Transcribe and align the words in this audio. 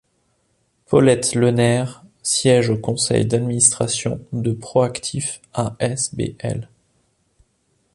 Paulette 0.87 1.35
Lenert 1.35 2.03
siège 2.23 2.71
au 2.71 2.77
conseil 2.79 3.23
d’administration 3.27 4.19
de 4.31 4.51
Proactif 4.51 5.41
a.s.b.l. 5.53 6.67